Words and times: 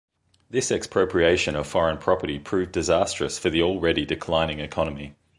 This 0.49 0.71
expropriation 0.71 1.55
of 1.55 1.67
foreign 1.67 1.99
property 1.99 2.39
proved 2.39 2.71
disastrous 2.71 3.37
for 3.37 3.51
the 3.51 3.61
already 3.61 4.03
declining 4.03 4.59
economy. 4.59 5.13